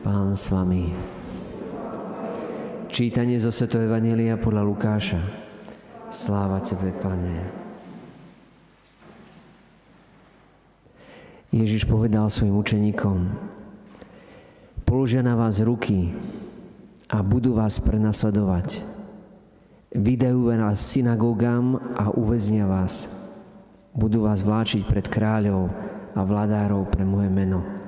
[0.00, 0.88] Pán s vami.
[2.88, 3.68] Čítanie zo Sv.
[3.84, 5.20] Evangelia podľa Lukáša.
[6.08, 7.44] Sláva Tebe, Pane.
[11.52, 13.28] Ježiš povedal svojim učeníkom,
[14.88, 16.16] položia na vás ruky
[17.12, 18.80] a budú vás prenasledovať.
[19.92, 23.04] Vydajú vás synagógam a uväznia vás.
[23.92, 25.68] Budú vás vláčiť pred kráľov
[26.16, 27.79] a vladárov pre moje meno.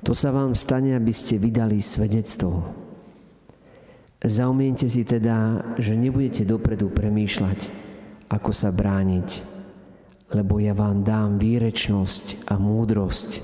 [0.00, 2.64] To sa vám stane, aby ste vydali svedectvo.
[4.20, 7.72] Zaumiente si teda, že nebudete dopredu premýšľať,
[8.28, 9.28] ako sa brániť,
[10.36, 13.40] lebo ja vám dám výrečnosť a múdrosť,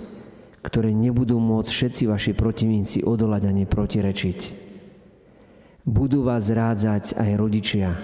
[0.61, 4.41] ktoré nebudú môcť všetci vaši protivníci odolať ani protirečiť.
[5.87, 7.97] Budú vás zrádzať aj rodičia,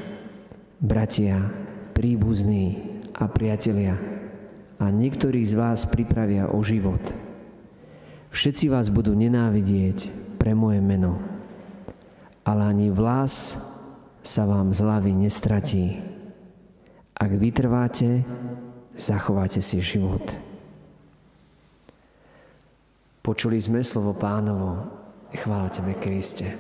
[0.81, 1.51] bratia,
[1.93, 4.01] príbuzní a priatelia
[4.81, 7.32] a niektorí z vás pripravia o život.
[8.33, 10.09] Všetci vás budú nenávidieť
[10.41, 11.33] pre moje meno
[12.43, 13.59] ale ani vlas
[14.23, 15.99] sa vám z hlavy nestratí.
[17.15, 18.27] Ak vytrváte,
[18.99, 20.23] zachováte si život.
[23.23, 24.91] Počuli sme slovo pánovo.
[25.31, 26.51] Chvála Tebe, Kriste.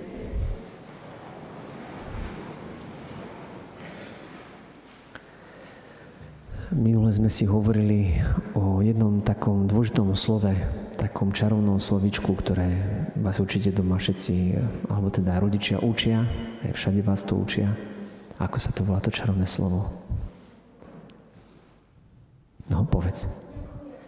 [6.72, 8.16] Minule sme si hovorili
[8.56, 10.54] o jednom takom dôležitom slove,
[11.02, 12.70] takom čarovnom slovičku, ktoré
[13.18, 14.54] vás určite doma všetci,
[14.86, 16.22] alebo teda rodičia učia,
[16.62, 17.74] aj všade vás to učia.
[18.38, 19.90] Ako sa to volá to čarovné slovo?
[22.70, 23.26] No, povedz.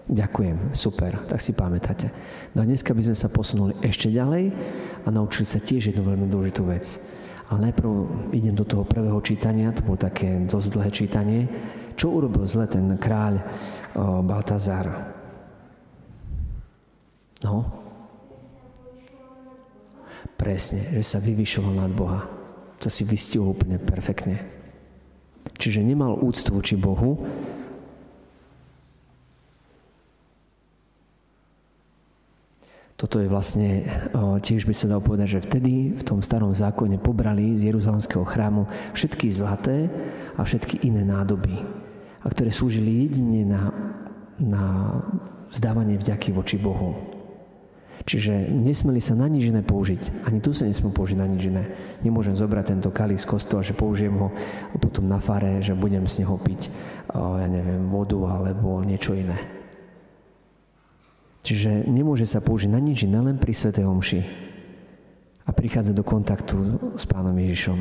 [0.04, 2.12] Ďakujem, super, tak si pamätáte.
[2.54, 4.52] No a dneska by sme sa posunuli ešte ďalej
[5.02, 6.86] a naučili sa tiež jednu veľmi dôležitú vec.
[7.50, 7.90] Ale najprv
[8.36, 11.40] idem do toho prvého čítania, to bolo také dosť dlhé čítanie.
[11.98, 13.42] Čo urobil zle ten kráľ
[14.22, 15.13] Baltazar?
[17.44, 17.68] No.
[20.40, 22.24] Presne, že sa vyvyšoval nad Boha.
[22.80, 24.40] To si vystihol úplne perfektne.
[25.54, 27.20] Čiže nemal úctu voči Bohu,
[32.94, 33.84] Toto je vlastne,
[34.16, 38.64] tiež by sa dalo povedať, že vtedy v tom starom zákone pobrali z Jeruzalemského chrámu
[38.96, 39.92] všetky zlaté
[40.38, 41.58] a všetky iné nádoby,
[42.22, 43.62] a ktoré slúžili jedine na,
[44.40, 44.64] na
[45.52, 47.13] vzdávanie vďaky voči Bohu.
[48.04, 50.28] Čiže nesmeli sa na nič iné použiť.
[50.28, 51.72] Ani tu sa nesmú použiť na nič iné.
[52.04, 54.28] Nemôžem zobrať tento kalí z kostola, že použijem ho
[54.76, 56.68] potom na fare, že budem z neho piť,
[57.16, 59.40] ja neviem, vodu alebo niečo iné.
[61.44, 64.20] Čiže nemôže sa použiť na nič iné, len pri Svetej Omši.
[65.44, 66.56] A prichádza do kontaktu
[66.96, 67.80] s Pánom Ježišom.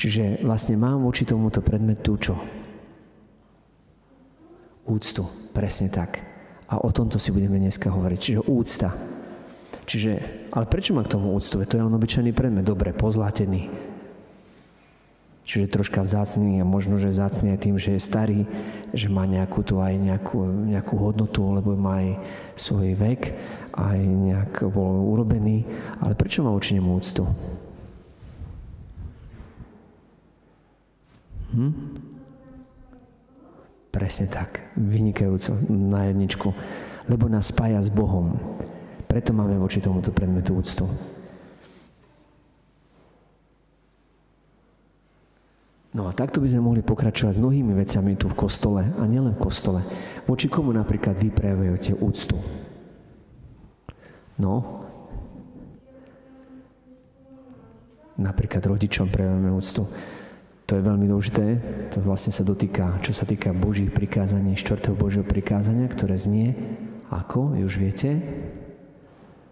[0.00, 2.36] Čiže vlastne mám voči tomuto predmetu čo?
[4.88, 5.24] Úctu.
[5.52, 6.31] Presne tak.
[6.72, 8.18] A o tomto si budeme dneska hovoriť.
[8.18, 8.96] Čiže úcta.
[9.84, 10.12] Čiže,
[10.56, 11.60] ale prečo má k tomu úctu?
[11.60, 13.68] To je len obyčajný predmet, dobre, pozlátený.
[15.42, 18.40] Čiže troška vzácný a možno, že vzácný aj tým, že je starý,
[18.94, 22.24] že má nejakú tu aj nejakú, nejakú hodnotu, lebo má aj
[22.54, 23.36] svoj vek,
[23.74, 25.66] aj nejak bol urobený.
[25.98, 27.26] Ale prečo má voči nemu úctu?
[31.52, 31.91] Hm?
[33.92, 36.48] Presne tak, vynikajúco na jedničku,
[37.12, 38.40] lebo nás spája s Bohom.
[39.04, 40.88] Preto máme voči tomuto predmetu úctu.
[45.92, 49.36] No a takto by sme mohli pokračovať s mnohými vecami tu v kostole a nielen
[49.36, 49.84] v kostole.
[50.24, 52.40] Voči komu napríklad vy prejavujete úctu?
[54.40, 54.88] No,
[58.16, 59.84] napríklad rodičom prejavujeme úctu.
[60.66, 61.46] To je veľmi dôležité.
[61.92, 66.54] To vlastne sa dotýka, čo sa týka Božích prikázaní, štvrtého Božieho prikázania, ktoré znie
[67.12, 68.22] ako, už viete?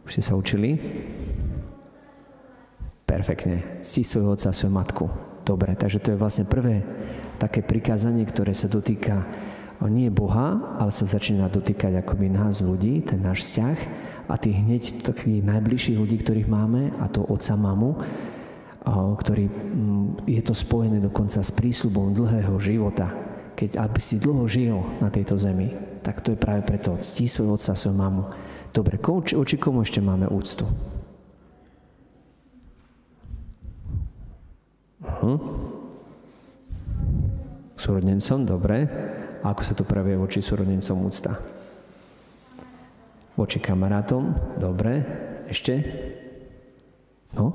[0.07, 0.81] Už ste sa učili?
[3.05, 3.83] Perfektne.
[3.85, 5.07] Cti svojho otca a svoju matku.
[5.45, 6.87] Dobre, takže to je vlastne prvé
[7.43, 9.27] také prikázanie, ktoré sa dotýka
[9.89, 13.79] nie Boha, ale sa začína dotýkať akoby nás ľudí, ten náš vzťah
[14.29, 17.97] a tých hneď takých najbližších ľudí, ktorých máme, a to otca, mamu,
[18.87, 23.13] ktorý mm, je to spojené dokonca s prísľubom dlhého života.
[23.55, 25.69] Keď aby si dlho žil na tejto zemi,
[26.01, 26.97] tak to je práve preto.
[26.97, 28.25] Ctí svoj otca, svoju mamu.
[28.73, 30.65] Dobre, oči komu ešte máme úctu?
[35.05, 35.37] Uh-huh.
[37.77, 38.89] Súrodencom, dobre.
[39.41, 41.37] A ako sa to pravie voči súrodencom úcta?
[43.37, 45.05] Voči kamarátom, dobre.
[45.49, 45.75] Ešte?
[47.37, 47.53] No?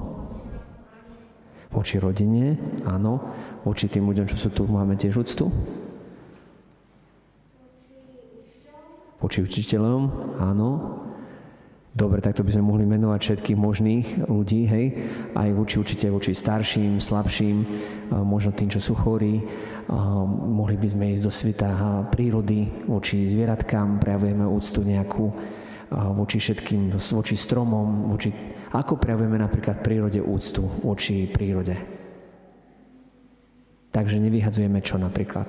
[1.85, 3.21] Voči rodine, áno.
[3.61, 5.53] Voči tým ľuďom, čo sú tu, máme tiež úctu.
[9.21, 10.69] Voči učiteľom, áno.
[11.93, 14.97] Dobre, tak to by sme mohli menovať všetkých možných ľudí, hej,
[15.37, 17.57] aj voči určite voči starším, slabším,
[18.25, 19.45] možno tým, čo sú chorí.
[20.25, 21.69] Mohli by sme ísť do sveta
[22.09, 25.29] prírody, voči zvieratkám, prejavujeme úctu nejakú,
[25.93, 28.33] voči všetkým, voči stromom, voči...
[28.75, 31.79] Ako prejavujeme napríklad v prírode úctu voči prírode?
[33.95, 35.47] Takže nevyhadzujeme čo napríklad?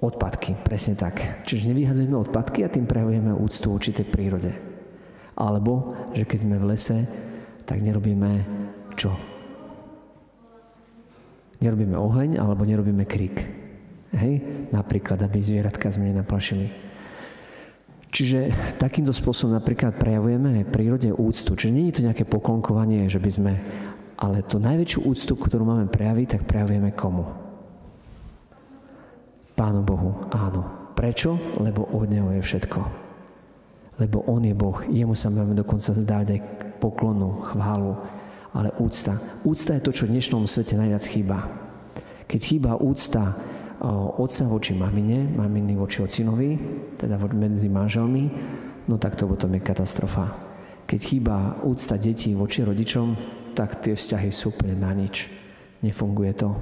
[0.00, 1.44] Odpadky, presne tak.
[1.44, 4.56] Čiže nevyhadzujeme odpadky a tým prejavujeme úctu voči tej prírode.
[5.36, 7.04] Alebo, že keď sme v lese,
[7.68, 8.32] tak nerobíme
[8.96, 9.12] čo?
[11.60, 13.44] Nerobíme oheň, alebo nerobíme krik.
[14.16, 14.40] Hej?
[14.72, 16.93] Napríklad, aby zvieratka sme nenaplašili.
[18.14, 21.58] Čiže takýmto spôsobom napríklad prejavujeme v prírode úctu.
[21.58, 23.52] Čiže nie je to nejaké poklonkovanie, že by sme...
[24.14, 27.26] Ale tú najväčšiu úctu, ktorú máme prejaviť, tak prejavujeme komu?
[29.58, 30.30] Pánu Bohu.
[30.30, 30.94] Áno.
[30.94, 31.34] Prečo?
[31.58, 33.04] Lebo od Neho je všetko
[33.98, 34.82] lebo On je Boh.
[34.90, 36.40] Jemu sa máme dokonca zdávať aj
[36.82, 37.94] poklonu, chválu,
[38.50, 39.18] ale úcta.
[39.46, 41.38] Úcta je to, čo v dnešnom svete najviac chýba.
[42.26, 43.38] Keď chýba úcta
[43.92, 46.56] otca voči mamine, maminy voči ocinovi,
[46.96, 48.24] teda medzi manželmi,
[48.88, 50.32] no tak to potom je katastrofa.
[50.88, 53.16] Keď chýba úcta detí voči rodičom,
[53.52, 55.28] tak tie vzťahy sú úplne na nič.
[55.84, 56.56] Nefunguje to.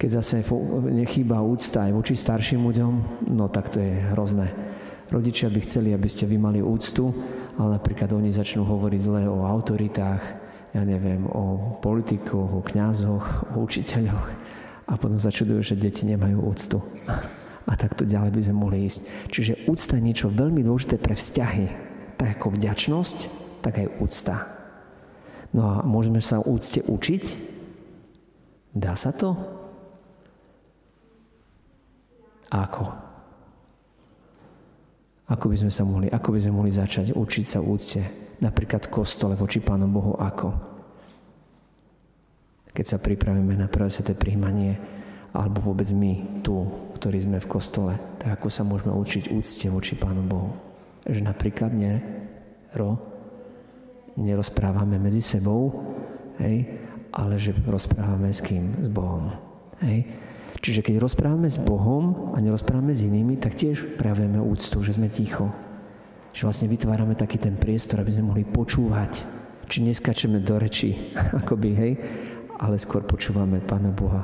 [0.00, 0.42] Keď zase
[0.88, 2.92] nechýba úcta aj voči starším ľuďom,
[3.28, 4.50] no tak to je hrozné.
[5.12, 7.12] Rodičia by chceli, aby ste vy mali úctu,
[7.60, 10.24] ale napríklad oni začnú hovoriť zle o autoritách,
[10.72, 14.24] ja neviem, o politikoch, o kňazoch, o učiteľoch
[14.86, 16.78] a potom začudujú, že deti nemajú úctu.
[17.62, 19.00] A takto ďalej by sme mohli ísť.
[19.30, 21.66] Čiže úcta je niečo veľmi dôležité pre vzťahy.
[22.18, 23.18] Tak ako vďačnosť,
[23.62, 24.34] tak aj úcta.
[25.54, 27.24] No a môžeme sa úcte učiť?
[28.74, 29.36] Dá sa to?
[32.52, 32.84] Ako?
[35.32, 38.04] Ako by sme sa mohli, ako by sme mohli začať učiť sa úcte,
[38.44, 40.52] napríklad v kostole voči Pánu Bohu ako?
[42.72, 44.80] Keď sa pripravíme na prvé sveté príjmanie,
[45.32, 46.68] alebo vôbec my tu,
[47.00, 50.52] ktorí sme v kostole, tak ako sa môžeme učiť úcte voči Pánu Bohu?
[51.08, 52.00] Že napríklad ne,
[52.76, 53.00] ro,
[54.16, 55.72] nerozprávame medzi sebou,
[56.40, 56.68] hej,
[57.12, 58.84] ale že rozprávame s kým?
[58.84, 59.32] S Bohom.
[59.84, 60.08] Hej?
[60.62, 65.12] Čiže keď rozprávame s Bohom a nerozprávame s inými, tak tiež prejavujeme úctu, že sme
[65.12, 65.48] ticho.
[66.32, 69.26] Že vlastne vytvárame taký ten priestor, aby sme mohli počúvať.
[69.66, 70.94] Či neskačeme do reči,
[71.40, 71.92] akoby, hej,
[72.62, 74.22] ale skôr počúvame Pána Boha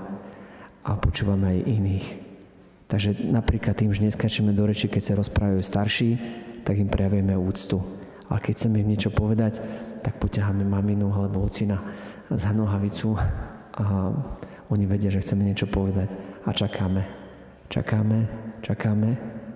[0.87, 2.07] a počúvame aj iných.
[2.87, 6.11] Takže napríklad tým, že neskačeme do reči, keď sa rozprávajú starší,
[6.63, 7.83] tak im prejavujeme úctu.
[8.31, 9.61] Ale keď chceme im niečo povedať,
[10.01, 11.83] tak poťaháme maminu alebo ocina
[12.31, 13.19] za nohavicu
[13.75, 14.15] a
[14.71, 16.15] oni vedia, že chceme niečo povedať
[16.47, 17.03] a čakáme.
[17.69, 18.19] Čakáme,
[18.65, 19.11] čakáme.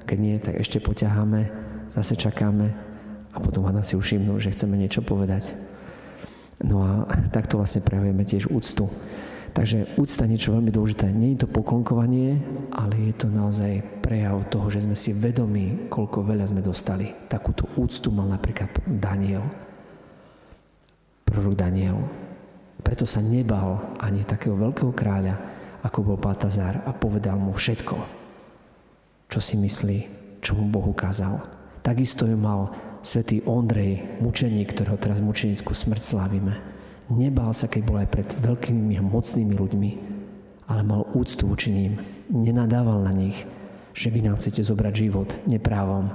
[0.04, 1.40] Keď nie, tak ešte poťaháme,
[1.88, 2.74] zase čakáme
[3.32, 5.56] a potom nás si všimnú, že chceme niečo povedať.
[6.60, 8.92] No a takto vlastne prejavujeme tiež úctu.
[9.52, 11.12] Takže úcta niečo veľmi dôležité.
[11.12, 12.40] Nie je to poklonkovanie,
[12.72, 17.12] ale je to naozaj prejav toho, že sme si vedomí, koľko veľa sme dostali.
[17.28, 19.44] Takúto úctu mal napríklad Daniel.
[21.28, 22.00] Prorok Daniel.
[22.80, 25.34] Preto sa nebal ani takého veľkého kráľa,
[25.84, 27.96] ako bol Baltazár a povedal mu všetko,
[29.28, 29.98] čo si myslí,
[30.40, 31.38] čo mu Boh ukázal.
[31.84, 32.72] Takisto ju mal
[33.02, 36.54] svätý Ondrej, mučeník, ktorého teraz mučenickú smrť slávime.
[37.10, 39.90] Nebal sa, keď bol aj pred veľkými a mocnými ľuďmi,
[40.70, 42.00] ale mal úctu voči ním.
[42.30, 43.44] Nenadával na nich,
[43.92, 46.08] že vy nám chcete zobrať život neprávom,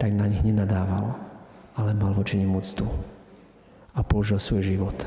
[0.00, 1.14] tak na nich nenadával,
[1.78, 2.88] ale mal voči nim úctu
[3.94, 4.98] a položil svoj život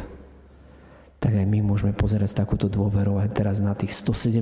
[1.19, 4.39] tak aj my môžeme pozerať s takúto dôverou aj teraz na tých 117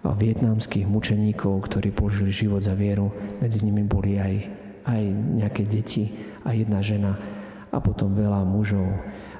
[0.00, 3.12] vietnamských mučeníkov, ktorí položili život za vieru.
[3.44, 4.48] Medzi nimi boli aj,
[4.88, 6.08] aj nejaké deti
[6.48, 7.20] a jedna žena
[7.68, 8.88] a potom veľa mužov,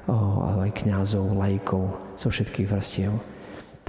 [0.05, 3.17] ale aj kňazov, lajkov zo všetkých vrstiev.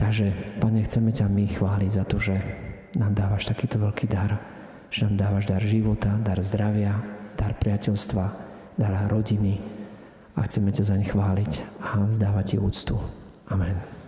[0.01, 2.41] Takže, Pane, chceme ťa my chváliť za to, že
[2.97, 4.41] nám dávaš takýto veľký dar.
[4.89, 6.97] Že nám dávaš dar života, dar zdravia,
[7.37, 8.25] dar priateľstva,
[8.81, 9.61] dar rodiny,
[10.41, 11.53] a chceme ťa zaň chváliť
[11.85, 12.97] a vzdávať ti úctu.
[13.53, 14.00] Amen.